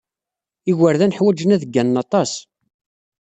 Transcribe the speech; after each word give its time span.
Igerdan 0.71 1.15
ḥwajen 1.17 1.53
ad 1.55 1.63
gganen 1.73 2.01
aṭas. 2.03 2.31